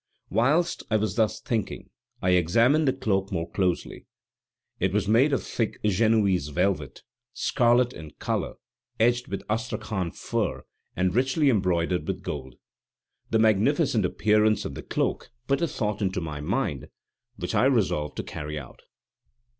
[0.31, 1.91] Whilst I was thus thinking,
[2.23, 4.07] I examined the cloak more closely.
[4.79, 7.03] It was made of thick Genoese velvet,
[7.35, 8.55] scarlet in color,
[8.99, 10.63] edged with Astrachan fur
[10.95, 12.55] and richly embroidered with gold.
[13.29, 16.87] The magnificent appearance of the cloak put a thought into my mind
[17.35, 18.81] which I resolved to carry out.